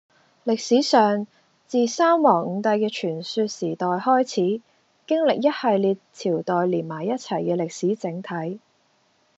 [0.45, 1.27] 歷史上，
[1.67, 4.61] 自三皇五帝嘅傳說時代開始，
[5.05, 8.59] 經歷一系列朝代連埋一齊嘅「歷史整體」。